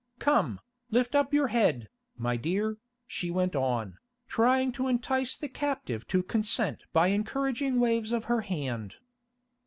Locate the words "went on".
3.29-3.99